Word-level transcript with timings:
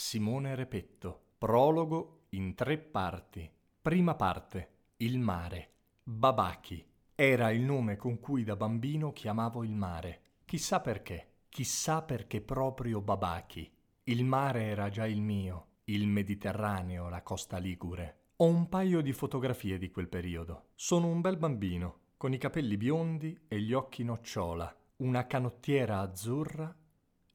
Simone 0.00 0.54
Repetto. 0.54 1.24
Prologo 1.36 2.22
in 2.30 2.54
tre 2.54 2.78
parti. 2.78 3.48
Prima 3.82 4.14
parte. 4.14 4.70
Il 4.96 5.18
mare. 5.18 5.72
Babaki. 6.02 6.82
Era 7.14 7.50
il 7.50 7.60
nome 7.60 7.96
con 7.96 8.18
cui 8.18 8.42
da 8.42 8.56
bambino 8.56 9.12
chiamavo 9.12 9.62
il 9.62 9.74
mare. 9.74 10.22
Chissà 10.46 10.80
perché. 10.80 11.42
Chissà 11.50 12.00
perché 12.00 12.40
proprio 12.40 13.02
Babaki. 13.02 13.70
Il 14.04 14.24
mare 14.24 14.62
era 14.62 14.88
già 14.88 15.06
il 15.06 15.20
mio, 15.20 15.66
il 15.84 16.08
Mediterraneo, 16.08 17.10
la 17.10 17.22
costa 17.22 17.58
ligure. 17.58 18.30
Ho 18.36 18.46
un 18.46 18.70
paio 18.70 19.02
di 19.02 19.12
fotografie 19.12 19.76
di 19.76 19.90
quel 19.90 20.08
periodo. 20.08 20.70
Sono 20.76 21.08
un 21.08 21.20
bel 21.20 21.36
bambino, 21.36 21.98
con 22.16 22.32
i 22.32 22.38
capelli 22.38 22.78
biondi 22.78 23.38
e 23.46 23.60
gli 23.60 23.74
occhi 23.74 24.02
nocciola, 24.02 24.74
una 24.96 25.26
canottiera 25.26 26.00
azzurra 26.00 26.74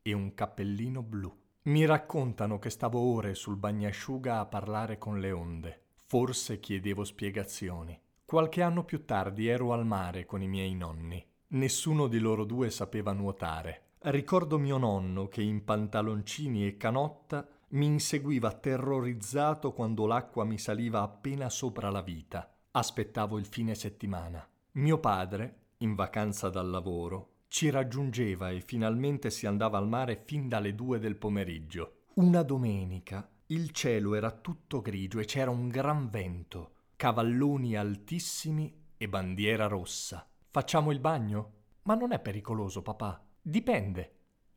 e 0.02 0.14
un 0.14 0.34
cappellino 0.34 1.04
blu. 1.04 1.44
Mi 1.66 1.84
raccontano 1.86 2.60
che 2.60 2.70
stavo 2.70 3.00
ore 3.00 3.34
sul 3.34 3.56
bagnasciuga 3.56 4.40
a 4.40 4.46
parlare 4.46 5.00
con 5.00 5.20
le 5.20 5.32
onde. 5.32 5.82
Forse 6.06 6.60
chiedevo 6.60 7.04
spiegazioni. 7.04 8.00
Qualche 8.24 8.62
anno 8.62 8.84
più 8.84 9.04
tardi 9.04 9.48
ero 9.48 9.74
al 9.74 9.84
mare 9.84 10.28
con 10.28 10.44
i 10.44 10.48
miei 10.48 10.76
nonni. 10.76 11.26
Nessuno 11.48 12.06
di 12.06 12.20
loro 12.20 12.46
due 12.46 12.70
sapeva 12.70 13.14
nuotare. 13.14 13.94
Ricordo 14.02 14.60
mio 14.60 14.78
nonno 14.78 15.28
che 15.28 15.42
in 15.42 15.64
pantaloncini 15.64 16.68
e 16.68 16.78
canotta 16.78 17.48
mi 17.70 17.88
inseguiva 17.88 18.52
terrorizzato 18.52 19.74
quando 19.74 20.06
l'acqua 20.06 20.44
mi 20.44 20.60
saliva 20.60 21.02
appena 21.02 21.50
sopra 21.50 21.90
la 21.90 22.04
vita. 22.04 22.48
Aspettavo 22.70 23.40
il 23.40 23.48
fine 23.48 23.74
settimana. 23.74 24.48
Mio 24.74 25.00
padre, 25.00 25.62
in 25.78 25.96
vacanza 25.96 26.50
dal 26.50 26.70
lavoro, 26.70 27.35
ci 27.48 27.70
raggiungeva 27.70 28.50
e 28.50 28.62
finalmente 28.62 29.30
si 29.30 29.46
andava 29.46 29.78
al 29.78 29.88
mare 29.88 30.24
fin 30.26 30.48
dalle 30.48 30.76
due 30.76 31.00
del 31.00 31.16
pomeriggio. 31.16 32.04
Una 32.16 32.44
domenica 32.44 33.30
il 33.50 33.70
cielo 33.70 34.16
era 34.16 34.32
tutto 34.32 34.82
grigio 34.82 35.20
e 35.20 35.26
c'era 35.26 35.52
un 35.52 35.68
gran 35.68 36.10
vento, 36.10 36.72
cavalloni 36.96 37.76
altissimi 37.76 38.86
e 38.98 39.08
bandiera 39.08 39.68
rossa. 39.68 40.28
Facciamo 40.50 40.92
il 40.92 41.00
bagno? 41.00 41.52
Ma 41.84 41.94
non 41.94 42.12
è 42.12 42.20
pericoloso, 42.20 42.82
papà. 42.82 43.24
Dipende. 43.40 44.14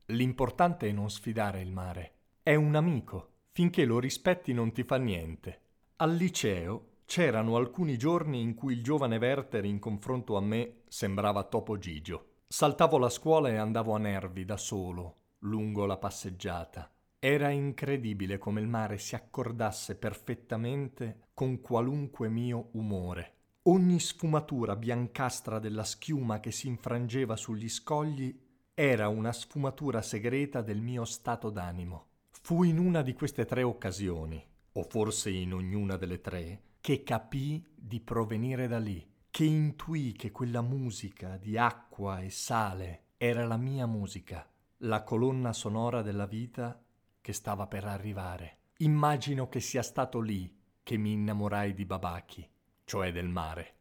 L'importante 0.07 0.89
è 0.89 0.93
non 0.93 1.11
sfidare 1.11 1.61
il 1.61 1.71
mare. 1.71 2.15
È 2.43 2.55
un 2.55 2.75
amico. 2.77 3.33
Finché 3.53 3.85
lo 3.85 3.99
rispetti 3.99 4.55
non 4.55 4.73
ti 4.73 4.85
fa 4.85 4.97
niente. 4.97 5.61
Al 5.97 6.15
liceo 6.15 7.01
c'erano 7.05 7.57
alcuni 7.57 7.99
giorni 7.99 8.41
in 8.41 8.55
cui 8.55 8.73
il 8.73 8.83
giovane 8.83 9.19
Werther 9.19 9.67
in 9.67 9.79
confronto 9.79 10.39
a 10.39 10.41
me 10.41 10.85
sembrava 10.89 11.45
Topo 11.45 11.77
Gigio. 11.77 12.28
Saltavo 12.51 12.97
la 12.97 13.11
scuola 13.11 13.51
e 13.51 13.57
andavo 13.57 13.95
a 13.95 13.99
nervi 13.99 14.47
da 14.47 14.57
solo, 14.57 15.17
lungo 15.41 15.85
la 15.85 15.99
passeggiata. 15.99 16.91
Era 17.19 17.51
incredibile 17.51 18.39
come 18.39 18.63
il 18.63 18.67
mare 18.67 18.97
si 18.97 19.15
accordasse 19.15 19.97
perfettamente 19.97 21.27
con 21.35 21.61
qualunque 21.61 22.31
mio 22.31 22.71
umore. 22.73 23.35
Ogni 23.65 24.01
sfumatura 24.01 24.77
biancastra 24.77 25.59
della 25.59 25.85
schiuma 25.85 26.41
che 26.41 26.51
si 26.51 26.69
infrangeva 26.69 27.37
sugli 27.37 27.69
scogli 27.69 28.35
era 28.73 29.09
una 29.09 29.33
sfumatura 29.33 30.01
segreta 30.01 30.63
del 30.63 30.81
mio 30.81 31.05
stato 31.05 31.51
d'animo. 31.51 32.07
Fu 32.31 32.63
in 32.63 32.79
una 32.79 33.03
di 33.03 33.13
queste 33.13 33.45
tre 33.45 33.63
occasioni, 33.63 34.43
o 34.73 34.83
forse 34.85 35.29
in 35.29 35.53
ognuna 35.53 35.99
delle 35.99 36.23
tre, 36.23 36.63
che 36.81 37.03
capii 37.03 37.63
di 37.75 38.01
provenire 38.01 38.69
da 38.69 38.79
lì, 38.79 39.07
che 39.39 39.45
intuì 39.45 40.15
che 40.15 40.33
quella 40.33 40.63
musica 40.63 41.37
di 41.37 41.57
acqua 41.57 42.19
e 42.19 42.29
sale 42.29 43.11
era 43.19 43.47
la 43.47 43.57
mia 43.57 43.87
musica, 43.87 44.45
la 44.79 45.05
colonna 45.05 45.53
sonora 45.53 46.03
della 46.03 46.27
vita 46.27 46.85
che 47.21 47.33
stava 47.33 47.69
per 47.69 47.85
arrivare. 47.85 48.63
Immagino 48.79 49.49
che 49.49 49.61
sia 49.61 49.85
stato 49.85 50.19
lì 50.19 50.53
che 50.83 50.97
mi 50.97 51.13
innamorai 51.13 51.73
di 51.73 51.85
Babaki, 51.85 52.51
cioè 52.83 53.13
del 53.13 53.29
mare. 53.29 53.77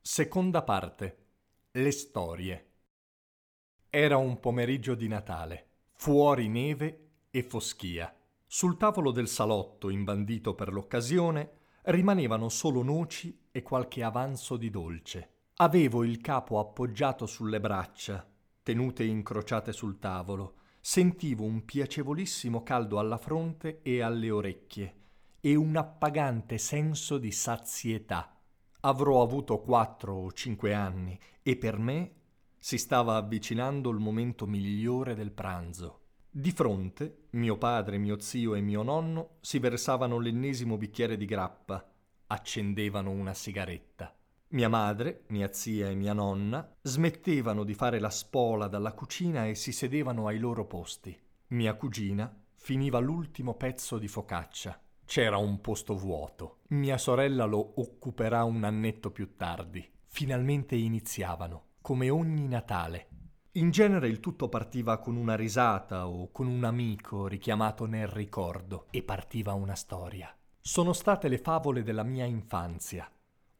Seconda 0.00 0.64
parte. 0.64 1.26
Le 1.70 1.92
storie. 1.92 2.70
Era 3.88 4.16
un 4.16 4.40
pomeriggio 4.40 4.96
di 4.96 5.06
Natale, 5.06 5.68
fuori 5.92 6.48
neve 6.48 7.10
e 7.30 7.44
foschia. 7.44 8.12
Sul 8.44 8.76
tavolo 8.76 9.12
del 9.12 9.28
salotto, 9.28 9.90
imbandito 9.90 10.56
per 10.56 10.72
l'occasione, 10.72 11.60
rimanevano 11.82 12.48
solo 12.48 12.82
noci 12.82 13.46
e 13.50 13.62
qualche 13.62 14.02
avanzo 14.02 14.56
di 14.56 14.70
dolce. 14.70 15.30
Avevo 15.56 16.04
il 16.04 16.20
capo 16.20 16.58
appoggiato 16.58 17.26
sulle 17.26 17.60
braccia, 17.60 18.26
tenute 18.62 19.04
incrociate 19.04 19.72
sul 19.72 19.98
tavolo. 19.98 20.56
Sentivo 20.80 21.44
un 21.44 21.64
piacevolissimo 21.64 22.62
caldo 22.62 22.98
alla 22.98 23.16
fronte 23.16 23.82
e 23.82 24.00
alle 24.00 24.30
orecchie 24.30 24.96
e 25.40 25.54
un 25.54 25.76
appagante 25.76 26.58
senso 26.58 27.18
di 27.18 27.30
sazietà. 27.30 28.36
Avrò 28.80 29.22
avuto 29.22 29.60
quattro 29.60 30.14
o 30.14 30.32
cinque 30.32 30.74
anni 30.74 31.18
e 31.42 31.56
per 31.56 31.78
me 31.78 32.14
si 32.58 32.78
stava 32.78 33.16
avvicinando 33.16 33.90
il 33.90 33.98
momento 33.98 34.46
migliore 34.46 35.14
del 35.14 35.32
pranzo. 35.32 36.01
Di 36.34 36.50
fronte, 36.50 37.26
mio 37.32 37.58
padre, 37.58 37.98
mio 37.98 38.18
zio 38.18 38.54
e 38.54 38.62
mio 38.62 38.82
nonno 38.82 39.36
si 39.42 39.58
versavano 39.58 40.18
l'ennesimo 40.18 40.78
bicchiere 40.78 41.18
di 41.18 41.26
grappa, 41.26 41.86
accendevano 42.28 43.10
una 43.10 43.34
sigaretta. 43.34 44.16
Mia 44.52 44.70
madre, 44.70 45.24
mia 45.26 45.52
zia 45.52 45.90
e 45.90 45.94
mia 45.94 46.14
nonna 46.14 46.74
smettevano 46.80 47.64
di 47.64 47.74
fare 47.74 47.98
la 47.98 48.08
spola 48.08 48.66
dalla 48.66 48.94
cucina 48.94 49.46
e 49.46 49.54
si 49.54 49.72
sedevano 49.72 50.26
ai 50.26 50.38
loro 50.38 50.64
posti. 50.64 51.14
Mia 51.48 51.74
cugina 51.74 52.34
finiva 52.54 52.98
l'ultimo 52.98 53.52
pezzo 53.52 53.98
di 53.98 54.08
focaccia. 54.08 54.80
C'era 55.04 55.36
un 55.36 55.60
posto 55.60 55.98
vuoto. 55.98 56.60
Mia 56.68 56.96
sorella 56.96 57.44
lo 57.44 57.78
occuperà 57.78 58.42
un 58.44 58.64
annetto 58.64 59.10
più 59.10 59.36
tardi. 59.36 59.86
Finalmente 60.06 60.76
iniziavano, 60.76 61.72
come 61.82 62.08
ogni 62.08 62.48
Natale. 62.48 63.08
In 63.56 63.70
genere 63.70 64.08
il 64.08 64.18
tutto 64.18 64.48
partiva 64.48 64.96
con 64.96 65.14
una 65.14 65.36
risata 65.36 66.08
o 66.08 66.30
con 66.32 66.46
un 66.46 66.64
amico 66.64 67.26
richiamato 67.26 67.84
nel 67.84 68.06
ricordo 68.06 68.86
e 68.88 69.02
partiva 69.02 69.52
una 69.52 69.74
storia. 69.74 70.34
Sono 70.58 70.94
state 70.94 71.28
le 71.28 71.36
favole 71.36 71.82
della 71.82 72.02
mia 72.02 72.24
infanzia, 72.24 73.06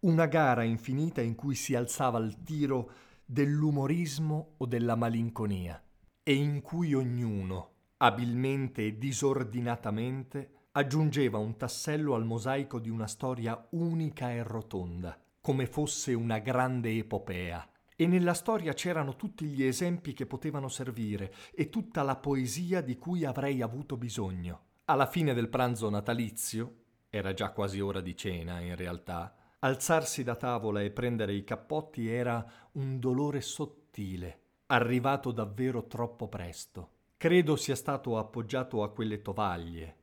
una 0.00 0.24
gara 0.24 0.62
infinita 0.62 1.20
in 1.20 1.34
cui 1.34 1.54
si 1.54 1.74
alzava 1.74 2.18
il 2.20 2.42
tiro 2.42 2.90
dell'umorismo 3.26 4.54
o 4.56 4.64
della 4.64 4.94
malinconia 4.94 5.82
e 6.22 6.32
in 6.32 6.62
cui 6.62 6.94
ognuno, 6.94 7.72
abilmente 7.98 8.86
e 8.86 8.96
disordinatamente, 8.96 10.68
aggiungeva 10.72 11.36
un 11.36 11.58
tassello 11.58 12.14
al 12.14 12.24
mosaico 12.24 12.78
di 12.78 12.88
una 12.88 13.06
storia 13.06 13.62
unica 13.72 14.32
e 14.32 14.42
rotonda, 14.42 15.20
come 15.38 15.66
fosse 15.66 16.14
una 16.14 16.38
grande 16.38 16.96
epopea. 16.96 17.71
E 17.96 18.06
nella 18.06 18.34
storia 18.34 18.72
c'erano 18.72 19.16
tutti 19.16 19.46
gli 19.46 19.62
esempi 19.62 20.12
che 20.12 20.26
potevano 20.26 20.68
servire 20.68 21.32
e 21.54 21.68
tutta 21.68 22.02
la 22.02 22.16
poesia 22.16 22.80
di 22.80 22.96
cui 22.96 23.24
avrei 23.24 23.62
avuto 23.62 23.96
bisogno. 23.96 24.66
Alla 24.86 25.06
fine 25.06 25.34
del 25.34 25.48
pranzo 25.48 25.88
natalizio, 25.88 26.76
era 27.10 27.34
già 27.34 27.50
quasi 27.50 27.80
ora 27.80 28.00
di 28.00 28.16
cena 28.16 28.60
in 28.60 28.74
realtà, 28.74 29.36
Alzarsi 29.64 30.24
da 30.24 30.34
tavola 30.34 30.80
e 30.80 30.90
prendere 30.90 31.34
i 31.34 31.44
cappotti 31.44 32.08
era 32.08 32.44
un 32.72 32.98
dolore 32.98 33.40
sottile, 33.40 34.40
arrivato 34.66 35.30
davvero 35.30 35.86
troppo 35.86 36.26
presto. 36.26 36.90
Credo 37.16 37.54
sia 37.54 37.76
stato 37.76 38.18
appoggiato 38.18 38.82
a 38.82 38.90
quelle 38.90 39.22
tovaglie, 39.22 39.98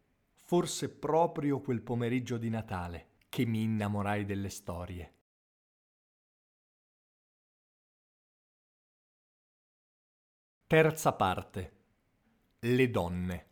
forse 0.45 0.87
proprio 0.87 1.59
quel 1.59 1.81
pomeriggio 1.81 2.37
di 2.37 2.49
Natale, 2.49 3.07
che 3.27 3.45
mi 3.45 3.63
innamorai 3.63 4.23
delle 4.23 4.47
storie. 4.47 5.15
Terza 10.71 11.13
parte. 11.13 11.71
Le 12.59 12.91
donne. 12.91 13.45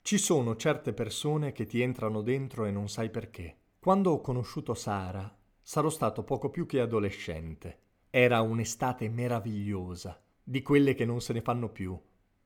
Ci 0.00 0.16
sono 0.16 0.56
certe 0.56 0.94
persone 0.94 1.52
che 1.52 1.66
ti 1.66 1.82
entrano 1.82 2.22
dentro 2.22 2.64
e 2.64 2.70
non 2.70 2.88
sai 2.88 3.10
perché. 3.10 3.58
Quando 3.78 4.12
ho 4.12 4.22
conosciuto 4.22 4.72
Sara, 4.72 5.30
sarò 5.60 5.90
stato 5.90 6.24
poco 6.24 6.48
più 6.48 6.64
che 6.64 6.80
adolescente. 6.80 7.80
Era 8.08 8.40
un'estate 8.40 9.10
meravigliosa, 9.10 10.18
di 10.42 10.62
quelle 10.62 10.94
che 10.94 11.04
non 11.04 11.20
se 11.20 11.34
ne 11.34 11.42
fanno 11.42 11.68
più. 11.68 11.94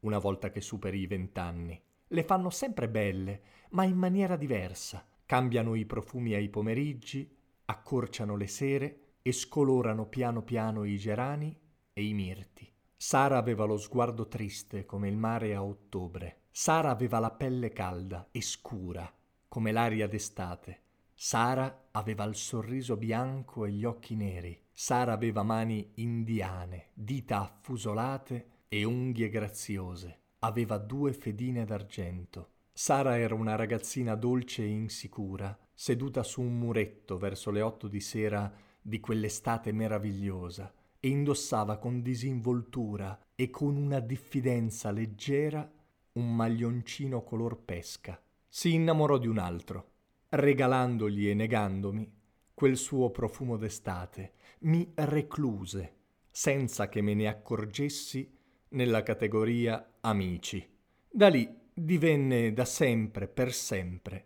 una 0.00 0.18
volta 0.18 0.50
che 0.50 0.60
superi 0.60 0.98
i 0.98 1.06
vent'anni. 1.06 1.80
Le 2.08 2.24
fanno 2.24 2.50
sempre 2.50 2.88
belle, 2.88 3.42
ma 3.70 3.84
in 3.84 3.96
maniera 3.96 4.34
diversa. 4.34 5.06
Cambiano 5.24 5.76
i 5.76 5.86
profumi 5.86 6.34
ai 6.34 6.48
pomeriggi, 6.48 7.32
accorciano 7.66 8.34
le 8.34 8.48
sere 8.48 9.00
e 9.22 9.30
scolorano 9.30 10.08
piano 10.08 10.42
piano 10.42 10.82
i 10.82 10.96
gerani 10.96 11.56
e 11.92 12.04
i 12.04 12.12
mirti. 12.12 12.69
Sara 13.02 13.38
aveva 13.38 13.64
lo 13.64 13.78
sguardo 13.78 14.28
triste 14.28 14.84
come 14.84 15.08
il 15.08 15.16
mare 15.16 15.54
a 15.54 15.64
ottobre. 15.64 16.42
Sara 16.50 16.90
aveva 16.90 17.18
la 17.18 17.30
pelle 17.30 17.72
calda 17.72 18.28
e 18.30 18.42
scura 18.42 19.10
come 19.48 19.72
l'aria 19.72 20.06
d'estate. 20.06 20.82
Sara 21.14 21.88
aveva 21.92 22.24
il 22.24 22.34
sorriso 22.34 22.98
bianco 22.98 23.64
e 23.64 23.70
gli 23.70 23.86
occhi 23.86 24.16
neri. 24.16 24.64
Sara 24.70 25.14
aveva 25.14 25.42
mani 25.42 25.92
indiane, 25.94 26.90
dita 26.92 27.40
affusolate 27.40 28.64
e 28.68 28.84
unghie 28.84 29.30
graziose. 29.30 30.18
Aveva 30.40 30.76
due 30.76 31.14
fedine 31.14 31.64
d'argento. 31.64 32.50
Sara 32.70 33.16
era 33.16 33.34
una 33.34 33.56
ragazzina 33.56 34.14
dolce 34.14 34.62
e 34.62 34.68
insicura, 34.68 35.58
seduta 35.72 36.22
su 36.22 36.42
un 36.42 36.58
muretto 36.58 37.16
verso 37.16 37.50
le 37.50 37.62
otto 37.62 37.88
di 37.88 38.00
sera 38.00 38.52
di 38.82 39.00
quell'estate 39.00 39.72
meravigliosa, 39.72 40.70
e 41.00 41.08
indossava 41.08 41.78
con 41.78 42.02
disinvoltura 42.02 43.18
e 43.34 43.48
con 43.48 43.76
una 43.76 44.00
diffidenza 44.00 44.90
leggera 44.90 45.68
un 46.12 46.34
maglioncino 46.34 47.24
color 47.24 47.58
pesca. 47.64 48.20
Si 48.46 48.74
innamorò 48.74 49.16
di 49.16 49.26
un 49.26 49.38
altro, 49.38 49.90
regalandogli 50.28 51.28
e 51.28 51.34
negandomi 51.34 52.18
quel 52.52 52.76
suo 52.76 53.10
profumo 53.10 53.56
d'estate, 53.56 54.32
mi 54.60 54.92
recluse, 54.94 55.94
senza 56.30 56.88
che 56.90 57.00
me 57.00 57.14
ne 57.14 57.26
accorgessi, 57.26 58.36
nella 58.70 59.02
categoria 59.02 59.94
amici. 60.00 60.64
Da 61.08 61.28
lì 61.28 61.48
divenne 61.72 62.52
da 62.52 62.64
sempre, 62.64 63.28
per 63.28 63.52
sempre, 63.52 64.24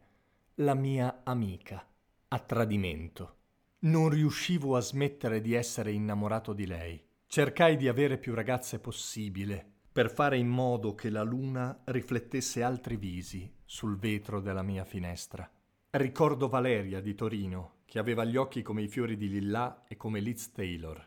la 0.57 0.75
mia 0.75 1.21
amica, 1.23 1.87
a 2.29 2.39
tradimento. 2.41 3.37
Non 3.85 4.09
riuscivo 4.09 4.77
a 4.77 4.81
smettere 4.81 5.43
di 5.43 5.53
essere 5.53 5.93
innamorato 5.93 6.55
di 6.55 6.67
lei. 6.67 6.99
Cercai 7.27 7.77
di 7.77 7.87
avere 7.87 8.17
più 8.17 8.33
ragazze 8.33 8.79
possibile, 8.79 9.73
per 9.93 10.11
fare 10.11 10.39
in 10.39 10.49
modo 10.49 10.95
che 10.95 11.11
la 11.11 11.23
luna 11.23 11.83
riflettesse 11.85 12.63
altri 12.63 12.97
visi 12.97 13.53
sul 13.67 13.99
vetro 13.99 14.41
della 14.41 14.63
mia 14.63 14.85
finestra. 14.85 15.47
Ricordo 15.91 16.49
Valeria 16.49 17.03
di 17.03 17.15
Torino, 17.15 17.81
che 17.85 17.99
aveva 17.99 18.25
gli 18.25 18.37
occhi 18.37 18.63
come 18.63 18.81
i 18.81 18.89
fiori 18.89 19.19
di 19.19 19.29
Lillà 19.29 19.85
e 19.87 19.99
come 19.99 20.21
Liz 20.21 20.53
Taylor. 20.53 21.07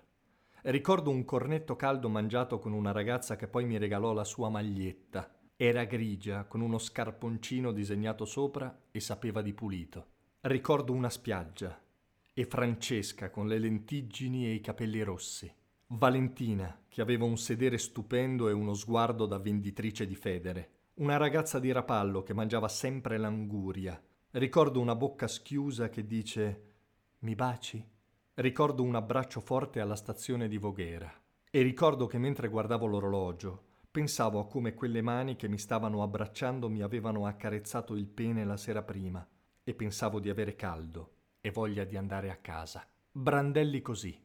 Ricordo 0.61 1.09
un 1.09 1.25
cornetto 1.25 1.75
caldo 1.75 2.09
mangiato 2.09 2.59
con 2.59 2.73
una 2.73 2.91
ragazza 2.91 3.35
che 3.35 3.47
poi 3.47 3.65
mi 3.65 3.79
regalò 3.79 4.13
la 4.13 4.23
sua 4.23 4.49
maglietta. 4.49 5.35
Era 5.55 5.85
grigia, 5.85 6.43
con 6.43 6.61
uno 6.61 6.77
scarponcino 6.77 7.71
disegnato 7.71 8.25
sopra 8.25 8.83
e 8.91 8.99
sapeva 8.99 9.41
di 9.41 9.53
pulito. 9.53 10.09
Ricordo 10.41 10.93
una 10.93 11.09
spiaggia 11.09 11.81
e 12.37 12.45
Francesca 12.45 13.31
con 13.31 13.47
le 13.47 13.57
lentiggini 13.57 14.45
e 14.45 14.53
i 14.53 14.61
capelli 14.61 15.01
rossi. 15.01 15.51
Valentina, 15.87 16.83
che 16.87 17.01
aveva 17.01 17.25
un 17.25 17.35
sedere 17.35 17.79
stupendo 17.79 18.47
e 18.47 18.51
uno 18.51 18.75
sguardo 18.75 19.25
da 19.25 19.39
venditrice 19.39 20.05
di 20.05 20.13
federe. 20.13 20.69
Una 20.97 21.17
ragazza 21.17 21.57
di 21.57 21.71
Rapallo 21.71 22.21
che 22.21 22.35
mangiava 22.35 22.67
sempre 22.67 23.17
l'anguria 23.17 23.99
Ricordo 24.31 24.79
una 24.79 24.93
bocca 24.93 25.27
schiusa 25.27 25.89
che 25.89 26.05
dice 26.05 26.73
Mi 27.21 27.33
baci? 27.33 27.83
Ricordo 28.35 28.83
un 28.83 28.93
abbraccio 28.93 29.39
forte 29.39 29.79
alla 29.79 29.95
stazione 29.95 30.47
di 30.47 30.59
Voghera. 30.59 31.11
E 31.49 31.61
ricordo 31.63 32.05
che 32.05 32.19
mentre 32.19 32.49
guardavo 32.49 32.85
l'orologio, 32.85 33.63
pensavo 33.89 34.39
a 34.39 34.45
come 34.45 34.75
quelle 34.75 35.01
mani 35.01 35.35
che 35.35 35.47
mi 35.47 35.57
stavano 35.57 36.03
abbracciando 36.03 36.69
mi 36.69 36.83
avevano 36.83 37.25
accarezzato 37.25 37.95
il 37.95 38.05
pene 38.05 38.45
la 38.45 38.57
sera 38.57 38.83
prima 38.83 39.27
e 39.63 39.73
pensavo 39.73 40.19
di 40.19 40.29
avere 40.29 40.55
caldo 40.55 41.13
e 41.47 41.51
voglia 41.51 41.83
di 41.83 41.97
andare 41.97 42.29
a 42.29 42.37
casa. 42.37 42.87
Brandelli 43.11 43.81
così, 43.81 44.17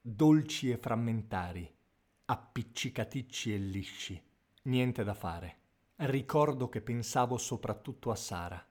dolci 0.00 0.70
e 0.70 0.76
frammentari, 0.76 1.72
appiccicaticci 2.26 3.54
e 3.54 3.56
lisci. 3.56 4.22
Niente 4.64 5.02
da 5.02 5.14
fare. 5.14 5.56
Ricordo 5.96 6.68
che 6.68 6.82
pensavo 6.82 7.38
soprattutto 7.38 8.10
a 8.10 8.16
Sara 8.16 8.64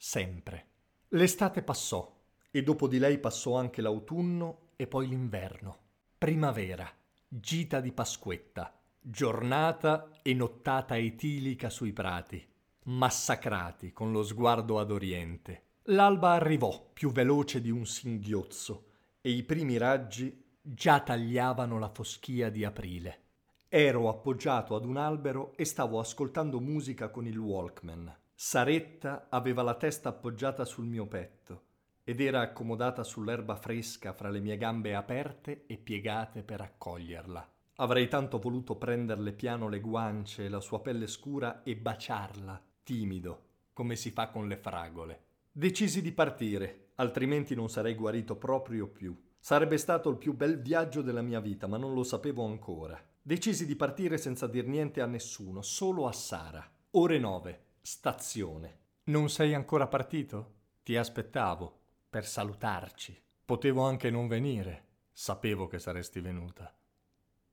sempre. 0.00 0.68
L'estate 1.08 1.62
passò 1.62 2.18
e 2.50 2.62
dopo 2.62 2.88
di 2.88 2.98
lei 2.98 3.18
passò 3.18 3.58
anche 3.58 3.82
l'autunno 3.82 4.70
e 4.76 4.86
poi 4.86 5.06
l'inverno. 5.06 5.78
Primavera, 6.16 6.90
gita 7.28 7.80
di 7.80 7.92
Pasquetta, 7.92 8.80
giornata 8.98 10.08
e 10.22 10.32
nottata 10.32 10.96
etilica 10.96 11.68
sui 11.68 11.92
prati, 11.92 12.42
massacrati 12.84 13.92
con 13.92 14.10
lo 14.10 14.22
sguardo 14.22 14.78
ad 14.78 14.90
oriente. 14.90 15.64
L'alba 15.84 16.32
arrivò 16.32 16.90
più 16.92 17.10
veloce 17.10 17.60
di 17.62 17.70
un 17.70 17.86
singhiozzo 17.86 18.84
e 19.22 19.30
i 19.30 19.42
primi 19.42 19.78
raggi 19.78 20.44
già 20.60 21.00
tagliavano 21.00 21.78
la 21.78 21.88
foschia 21.88 22.50
di 22.50 22.64
aprile. 22.64 23.22
Ero 23.68 24.08
appoggiato 24.08 24.76
ad 24.76 24.84
un 24.84 24.98
albero 24.98 25.52
e 25.56 25.64
stavo 25.64 25.98
ascoltando 25.98 26.60
musica 26.60 27.08
con 27.08 27.26
il 27.26 27.38
Walkman. 27.38 28.14
Saretta 28.34 29.28
aveva 29.30 29.62
la 29.62 29.74
testa 29.74 30.10
appoggiata 30.10 30.64
sul 30.64 30.84
mio 30.84 31.06
petto 31.06 31.62
ed 32.04 32.20
era 32.20 32.40
accomodata 32.40 33.02
sull'erba 33.02 33.56
fresca 33.56 34.12
fra 34.12 34.28
le 34.28 34.40
mie 34.40 34.58
gambe 34.58 34.94
aperte 34.94 35.64
e 35.66 35.78
piegate 35.78 36.42
per 36.42 36.60
accoglierla. 36.60 37.52
Avrei 37.76 38.08
tanto 38.08 38.38
voluto 38.38 38.76
prenderle 38.76 39.32
piano 39.32 39.68
le 39.68 39.80
guance 39.80 40.44
e 40.44 40.48
la 40.50 40.60
sua 40.60 40.82
pelle 40.82 41.06
scura 41.06 41.62
e 41.62 41.74
baciarla, 41.74 42.62
timido, 42.82 43.44
come 43.72 43.96
si 43.96 44.10
fa 44.10 44.28
con 44.28 44.46
le 44.46 44.56
fragole. 44.56 45.28
Decisi 45.52 46.00
di 46.00 46.12
partire, 46.12 46.90
altrimenti 46.94 47.56
non 47.56 47.68
sarei 47.68 47.94
guarito 47.94 48.36
proprio 48.36 48.86
più. 48.86 49.20
Sarebbe 49.38 49.78
stato 49.78 50.08
il 50.08 50.16
più 50.16 50.32
bel 50.32 50.60
viaggio 50.60 51.02
della 51.02 51.22
mia 51.22 51.40
vita, 51.40 51.66
ma 51.66 51.76
non 51.76 51.92
lo 51.92 52.04
sapevo 52.04 52.44
ancora. 52.44 53.02
Decisi 53.20 53.66
di 53.66 53.74
partire 53.74 54.16
senza 54.16 54.46
dir 54.46 54.66
niente 54.66 55.00
a 55.00 55.06
nessuno, 55.06 55.60
solo 55.60 56.06
a 56.06 56.12
Sara. 56.12 56.70
Ore 56.92 57.18
nove. 57.18 57.64
Stazione. 57.80 58.78
Non 59.04 59.28
sei 59.28 59.54
ancora 59.54 59.88
partito? 59.88 60.54
Ti 60.84 60.96
aspettavo 60.96 61.80
per 62.08 62.24
salutarci. 62.24 63.20
Potevo 63.44 63.82
anche 63.82 64.08
non 64.10 64.28
venire. 64.28 64.86
Sapevo 65.10 65.66
che 65.66 65.80
saresti 65.80 66.20
venuta. 66.20 66.72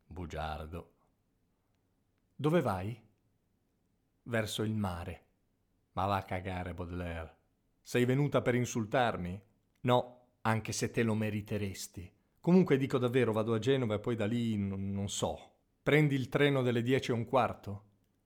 Bugiardo. 0.05 0.91
Dove 2.35 2.61
vai? 2.61 3.01
Verso 4.23 4.61
il 4.61 4.75
mare. 4.75 5.25
Ma 5.93 6.05
va 6.05 6.17
a 6.17 6.23
cagare, 6.23 6.73
Baudelaire. 6.75 7.36
Sei 7.87 8.03
venuta 8.03 8.41
per 8.41 8.53
insultarmi? 8.53 9.41
No, 9.83 10.31
anche 10.41 10.73
se 10.73 10.91
te 10.91 11.03
lo 11.03 11.13
meriteresti. 11.13 12.11
Comunque 12.41 12.75
dico 12.75 12.97
davvero, 12.97 13.31
vado 13.31 13.53
a 13.53 13.59
Genova 13.59 13.95
e 13.95 13.99
poi 13.99 14.17
da 14.17 14.25
lì 14.25 14.57
n- 14.57 14.91
non 14.91 15.07
so. 15.07 15.51
Prendi 15.83 16.13
il 16.13 16.27
treno 16.27 16.61
delle 16.63 16.81
dieci 16.81 17.11
e 17.11 17.13
un 17.13 17.23
quarto? 17.23 17.83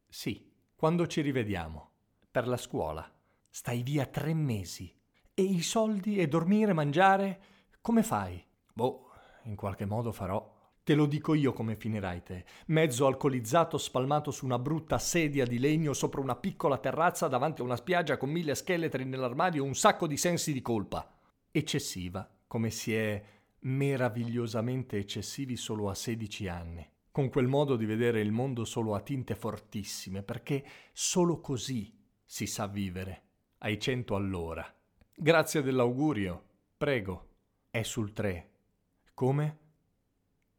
Sì, 0.08 0.52
quando 0.76 1.06
ci 1.06 1.22
rivediamo? 1.22 1.92
per 2.32 2.48
la 2.48 2.58
scuola. 2.58 3.08
Stai 3.52 3.84
via 3.84 4.08
tre 4.08 4.34
mesi. 4.34 4.92
E 5.32 5.44
i 5.44 5.62
soldi 5.62 6.18
e 6.18 6.28
dormire, 6.28 6.74
mangiare? 6.74 7.42
Come 7.82 8.02
fai? 8.02 8.44
Boh, 8.74 9.12
in 9.44 9.56
qualche 9.56 9.86
modo 9.86 10.12
farò. 10.12 10.61
Te 10.84 10.96
lo 10.96 11.06
dico 11.06 11.36
io 11.36 11.54
come 11.54 11.76
finirai 11.76 12.24
te. 12.24 12.44
Mezzo 12.68 13.06
alcolizzato 13.06 13.78
spalmato 13.78 14.32
su 14.32 14.46
una 14.46 14.58
brutta 14.58 14.98
sedia 14.98 15.46
di 15.46 15.60
legno 15.60 15.94
sopra 15.94 16.22
una 16.22 16.36
piccola 16.36 16.80
terrazza 16.80 17.28
davanti 17.28 17.62
a 17.62 17.66
una 17.66 17.76
spiaggia 17.76 18.18
con 18.18 18.32
mille 18.32 18.56
scheletri 18.56 19.06
nell'armadio 19.06 19.64
e 19.64 19.68
un 19.68 19.76
sacco 19.76 20.08
di 20.08 20.18
sensi 20.18 20.54
di 20.54 20.62
colpa. 20.62 21.08
Eccessiva, 21.52 22.28
come 22.48 22.72
si 22.72 22.96
è 22.96 23.24
meravigliosamente 23.60 24.98
eccessivi 24.98 25.56
solo 25.56 25.88
a 25.88 25.94
16 25.94 26.48
anni. 26.48 26.90
Con 27.12 27.30
quel 27.30 27.48
modo 27.48 27.76
di 27.76 27.86
vedere 27.86 28.20
il 28.20 28.32
mondo 28.32 28.66
solo 28.66 28.96
a 28.96 29.02
tinte 29.02 29.36
fortissime, 29.36 30.24
perché 30.24 30.66
solo 30.94 31.42
così 31.42 31.94
si 32.24 32.48
sa 32.48 32.66
vivere, 32.66 33.24
ai 33.60 33.80
cento 33.80 34.16
all'ora. 34.16 34.66
Grazie 35.14 35.62
dell'augurio. 35.62 36.44
Prego. 36.76 37.28
È 37.70 37.84
sul 37.84 38.14
tre. 38.14 38.50
Come? 39.14 39.61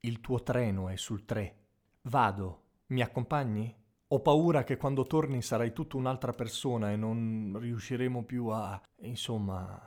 Il 0.05 0.21
tuo 0.21 0.43
treno 0.43 0.89
è 0.89 0.97
sul 0.97 1.25
tre. 1.25 1.59
Vado. 2.03 2.63
Mi 2.87 3.03
accompagni? 3.03 3.73
Ho 4.09 4.21
paura 4.21 4.65
che 4.65 4.77
quando 4.77 5.07
torni 5.07 5.41
sarai 5.43 5.73
tutta 5.73 5.97
un'altra 5.97 6.33
persona 6.33 6.91
e 6.91 6.97
non 6.97 7.57
riusciremo 7.61 8.25
più 8.25 8.49
a... 8.49 8.83
insomma... 9.03 9.81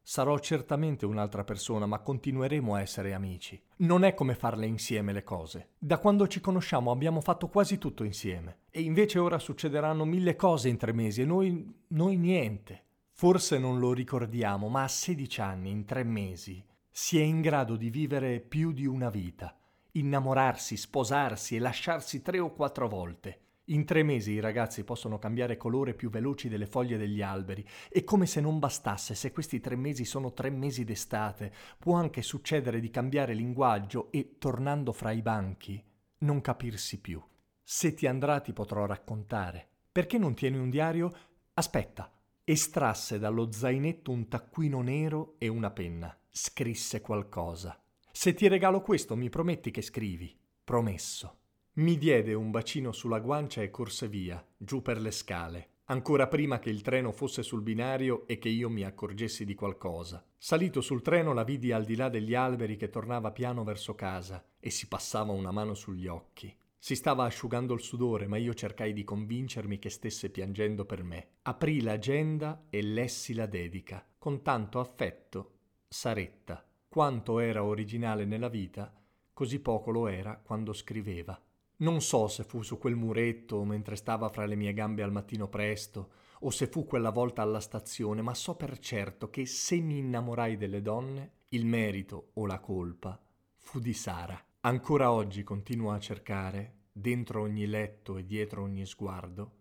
Sarò 0.00 0.38
certamente 0.38 1.04
un'altra 1.04 1.42
persona, 1.42 1.84
ma 1.84 1.98
continueremo 1.98 2.76
a 2.76 2.80
essere 2.80 3.12
amici. 3.12 3.60
Non 3.78 4.04
è 4.04 4.14
come 4.14 4.36
farle 4.36 4.66
insieme 4.66 5.12
le 5.12 5.24
cose. 5.24 5.70
Da 5.78 5.98
quando 5.98 6.28
ci 6.28 6.40
conosciamo 6.40 6.92
abbiamo 6.92 7.20
fatto 7.20 7.48
quasi 7.48 7.76
tutto 7.76 8.04
insieme. 8.04 8.58
E 8.70 8.82
invece 8.82 9.18
ora 9.18 9.40
succederanno 9.40 10.04
mille 10.04 10.36
cose 10.36 10.68
in 10.68 10.76
tre 10.76 10.92
mesi 10.92 11.22
e 11.22 11.24
noi, 11.24 11.82
noi 11.88 12.16
niente. 12.18 12.84
Forse 13.10 13.58
non 13.58 13.80
lo 13.80 13.92
ricordiamo, 13.92 14.68
ma 14.68 14.84
a 14.84 14.88
16 14.88 15.40
anni, 15.40 15.70
in 15.70 15.84
tre 15.84 16.04
mesi, 16.04 16.64
si 16.98 17.18
è 17.18 17.22
in 17.22 17.42
grado 17.42 17.76
di 17.76 17.90
vivere 17.90 18.40
più 18.40 18.72
di 18.72 18.86
una 18.86 19.10
vita, 19.10 19.54
innamorarsi, 19.92 20.78
sposarsi 20.78 21.54
e 21.54 21.58
lasciarsi 21.58 22.22
tre 22.22 22.38
o 22.38 22.54
quattro 22.54 22.88
volte. 22.88 23.40
In 23.64 23.84
tre 23.84 24.02
mesi 24.02 24.32
i 24.32 24.40
ragazzi 24.40 24.82
possono 24.82 25.18
cambiare 25.18 25.58
colore 25.58 25.92
più 25.92 26.08
veloci 26.08 26.48
delle 26.48 26.64
foglie 26.64 26.96
degli 26.96 27.20
alberi 27.20 27.62
e 27.90 28.02
come 28.02 28.24
se 28.24 28.40
non 28.40 28.58
bastasse, 28.58 29.14
se 29.14 29.30
questi 29.30 29.60
tre 29.60 29.76
mesi 29.76 30.06
sono 30.06 30.32
tre 30.32 30.48
mesi 30.48 30.84
d'estate, 30.84 31.52
può 31.78 31.96
anche 31.96 32.22
succedere 32.22 32.80
di 32.80 32.88
cambiare 32.88 33.34
linguaggio 33.34 34.10
e, 34.10 34.36
tornando 34.38 34.92
fra 34.92 35.10
i 35.10 35.20
banchi, 35.20 35.84
non 36.20 36.40
capirsi 36.40 36.98
più. 36.98 37.22
Se 37.62 37.92
ti 37.92 38.06
andrà 38.06 38.40
ti 38.40 38.54
potrò 38.54 38.86
raccontare. 38.86 39.68
Perché 39.92 40.16
non 40.16 40.34
tieni 40.34 40.56
un 40.56 40.70
diario? 40.70 41.14
Aspetta. 41.52 42.10
Estrasse 42.42 43.18
dallo 43.18 43.52
zainetto 43.52 44.10
un 44.10 44.28
taccuino 44.28 44.80
nero 44.80 45.34
e 45.36 45.48
una 45.48 45.70
penna. 45.70 46.16
Scrisse 46.38 47.00
qualcosa. 47.00 47.82
Se 48.12 48.34
ti 48.34 48.46
regalo 48.46 48.82
questo 48.82 49.16
mi 49.16 49.30
prometti 49.30 49.70
che 49.70 49.80
scrivi. 49.80 50.38
Promesso. 50.62 51.38
Mi 51.76 51.96
diede 51.96 52.34
un 52.34 52.50
bacino 52.50 52.92
sulla 52.92 53.20
guancia 53.20 53.62
e 53.62 53.70
corse 53.70 54.06
via, 54.06 54.46
giù 54.54 54.82
per 54.82 55.00
le 55.00 55.12
scale, 55.12 55.68
ancora 55.86 56.26
prima 56.26 56.58
che 56.58 56.68
il 56.68 56.82
treno 56.82 57.10
fosse 57.10 57.42
sul 57.42 57.62
binario 57.62 58.26
e 58.26 58.36
che 58.36 58.50
io 58.50 58.68
mi 58.68 58.84
accorgessi 58.84 59.46
di 59.46 59.54
qualcosa. 59.54 60.22
Salito 60.36 60.82
sul 60.82 61.00
treno 61.00 61.32
la 61.32 61.42
vidi 61.42 61.72
al 61.72 61.86
di 61.86 61.96
là 61.96 62.10
degli 62.10 62.34
alberi 62.34 62.76
che 62.76 62.90
tornava 62.90 63.32
piano 63.32 63.64
verso 63.64 63.94
casa 63.94 64.44
e 64.60 64.68
si 64.68 64.88
passava 64.88 65.32
una 65.32 65.52
mano 65.52 65.72
sugli 65.72 66.06
occhi. 66.06 66.54
Si 66.78 66.94
stava 66.96 67.24
asciugando 67.24 67.72
il 67.72 67.80
sudore, 67.80 68.26
ma 68.26 68.36
io 68.36 68.52
cercai 68.52 68.92
di 68.92 69.04
convincermi 69.04 69.78
che 69.78 69.88
stesse 69.88 70.28
piangendo 70.28 70.84
per 70.84 71.02
me. 71.02 71.28
Aprì 71.44 71.80
l'agenda 71.80 72.66
e 72.68 72.82
lessi 72.82 73.32
la 73.32 73.46
dedica, 73.46 74.06
con 74.18 74.42
tanto 74.42 74.80
affetto. 74.80 75.52
Saretta. 75.88 76.64
Quanto 76.88 77.38
era 77.38 77.62
originale 77.62 78.24
nella 78.24 78.48
vita, 78.48 78.92
così 79.32 79.60
poco 79.60 79.90
lo 79.90 80.08
era 80.08 80.36
quando 80.36 80.72
scriveva. 80.72 81.40
Non 81.78 82.00
so 82.00 82.26
se 82.26 82.42
fu 82.42 82.62
su 82.62 82.78
quel 82.78 82.96
muretto 82.96 83.62
mentre 83.64 83.96
stava 83.96 84.28
fra 84.28 84.46
le 84.46 84.56
mie 84.56 84.72
gambe 84.72 85.02
al 85.02 85.12
mattino 85.12 85.48
presto, 85.48 86.10
o 86.40 86.50
se 86.50 86.66
fu 86.66 86.86
quella 86.86 87.10
volta 87.10 87.42
alla 87.42 87.60
stazione, 87.60 88.22
ma 88.22 88.34
so 88.34 88.54
per 88.56 88.78
certo 88.78 89.30
che 89.30 89.46
se 89.46 89.76
mi 89.76 89.98
innamorai 89.98 90.56
delle 90.56 90.80
donne, 90.80 91.32
il 91.48 91.66
merito 91.66 92.30
o 92.34 92.46
la 92.46 92.58
colpa 92.60 93.20
fu 93.56 93.78
di 93.78 93.92
Sara. 93.92 94.42
Ancora 94.60 95.12
oggi 95.12 95.42
continuo 95.42 95.92
a 95.92 95.98
cercare, 95.98 96.86
dentro 96.92 97.42
ogni 97.42 97.66
letto 97.66 98.16
e 98.16 98.24
dietro 98.24 98.62
ogni 98.62 98.86
sguardo, 98.86 99.52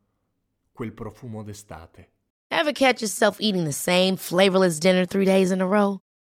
quel 0.72 0.94
profumo 0.94 1.44
d'estate. 1.44 2.12
Ever 2.48 2.72
catch 2.72 3.02
yourself 3.02 3.40
eating 3.40 3.66
the 3.66 3.72
same 3.72 4.16
flavorless 4.16 4.78
dinner 4.78 5.06
three 5.06 5.26
days 5.26 5.52
in 5.52 5.62
a 5.62 5.66
row? 5.66 6.00